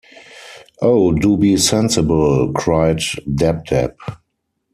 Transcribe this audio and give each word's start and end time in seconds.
“Oh, 0.81 1.11
do 1.11 1.37
be 1.37 1.57
sensible!” 1.57 2.51
cried 2.55 3.01
Dab-Dab. 3.35 3.93